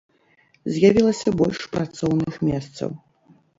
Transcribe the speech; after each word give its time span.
З'явілася 0.77 1.35
больш 1.43 1.61
працоўных 1.77 2.43
месцаў. 2.51 2.89